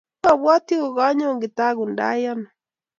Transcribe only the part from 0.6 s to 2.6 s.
kukanyuu kitakundai ano